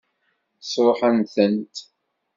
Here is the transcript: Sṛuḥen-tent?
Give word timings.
Sṛuḥen-tent? 0.69 1.75